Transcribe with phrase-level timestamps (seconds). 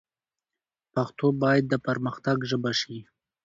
[0.93, 2.97] پښتو باید د پرمختګ ژبه شي.